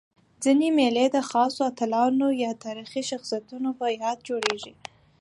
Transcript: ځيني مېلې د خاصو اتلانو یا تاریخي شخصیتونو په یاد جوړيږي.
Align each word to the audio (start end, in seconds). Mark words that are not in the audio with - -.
ځيني 0.43 0.69
مېلې 0.77 1.05
د 1.11 1.17
خاصو 1.29 1.61
اتلانو 1.71 2.27
یا 2.43 2.51
تاریخي 2.65 3.03
شخصیتونو 3.11 3.69
په 3.79 3.85
یاد 4.01 4.17
جوړيږي. 4.27 4.73